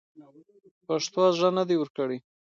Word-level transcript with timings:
پښتنو 0.87 1.25
زړه 1.37 1.49
نه 1.57 1.63
دی 1.69 1.75
ورکړی. 1.79 2.17